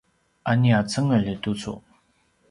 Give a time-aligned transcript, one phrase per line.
[0.49, 1.73] a nia cengelj tucu